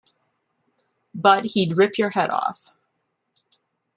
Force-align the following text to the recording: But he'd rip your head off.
But 1.13 1.45
he'd 1.45 1.77
rip 1.77 1.99
your 1.99 2.09
head 2.09 2.31
off. 2.31 2.75